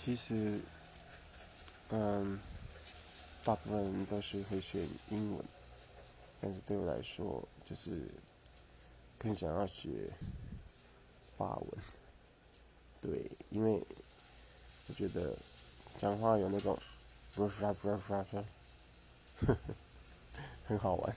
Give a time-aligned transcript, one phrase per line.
[0.00, 0.60] 其实，
[1.88, 2.38] 嗯，
[3.44, 5.44] 大部分人都是会选英文，
[6.40, 8.08] 但是对我来说，就是
[9.18, 10.08] 更想要学
[11.36, 11.68] 法文。
[13.00, 13.84] 对，因为
[14.86, 15.36] 我觉得
[15.98, 16.78] 讲话有那种，
[17.34, 18.24] 不是不是不
[19.46, 19.56] 是，
[20.68, 21.16] 很好玩。